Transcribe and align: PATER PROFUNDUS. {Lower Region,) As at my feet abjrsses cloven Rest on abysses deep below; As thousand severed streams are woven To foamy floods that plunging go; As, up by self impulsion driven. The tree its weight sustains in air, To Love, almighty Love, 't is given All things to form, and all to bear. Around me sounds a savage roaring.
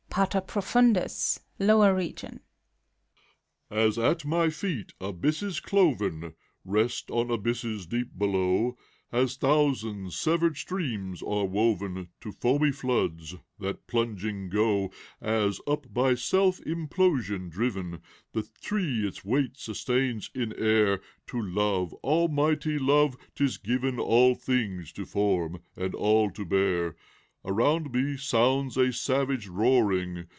PATER 0.13 0.41
PROFUNDUS. 0.41 1.39
{Lower 1.57 1.95
Region,) 1.95 2.41
As 3.69 3.97
at 3.97 4.25
my 4.25 4.49
feet 4.49 4.91
abjrsses 4.99 5.63
cloven 5.63 6.33
Rest 6.65 7.09
on 7.09 7.31
abysses 7.31 7.85
deep 7.87 8.09
below; 8.17 8.75
As 9.13 9.37
thousand 9.37 10.11
severed 10.11 10.57
streams 10.57 11.23
are 11.23 11.45
woven 11.45 12.09
To 12.19 12.33
foamy 12.33 12.73
floods 12.73 13.35
that 13.59 13.87
plunging 13.87 14.49
go; 14.49 14.91
As, 15.21 15.61
up 15.65 15.85
by 15.93 16.15
self 16.15 16.59
impulsion 16.59 17.47
driven. 17.47 18.01
The 18.33 18.49
tree 18.61 19.07
its 19.07 19.23
weight 19.23 19.55
sustains 19.55 20.29
in 20.35 20.51
air, 20.61 20.99
To 21.27 21.41
Love, 21.41 21.93
almighty 22.03 22.77
Love, 22.77 23.15
't 23.35 23.45
is 23.45 23.57
given 23.57 23.97
All 23.97 24.35
things 24.35 24.91
to 24.91 25.05
form, 25.05 25.61
and 25.77 25.95
all 25.95 26.29
to 26.31 26.43
bear. 26.43 26.97
Around 27.43 27.91
me 27.91 28.17
sounds 28.17 28.77
a 28.77 28.93
savage 28.93 29.47
roaring. 29.47 30.27